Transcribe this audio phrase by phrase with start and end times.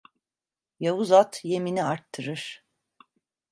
[0.83, 2.43] Yavuz at yemini artırır.